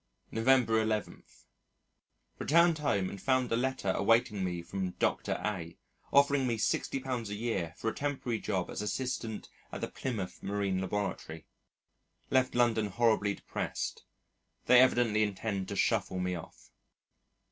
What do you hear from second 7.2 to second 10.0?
a year for a temporary job as assistant at the